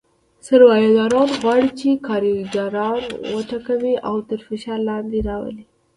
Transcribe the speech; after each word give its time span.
سرمایه 0.47 0.89
داران 0.97 1.29
غواړي 1.41 1.69
چې 1.79 1.89
کارګران 2.07 3.01
وټکوي 3.33 3.93
او 4.07 4.15
تر 4.29 4.39
فشار 4.47 4.79
لاندې 4.89 5.19
راولي 5.29 5.65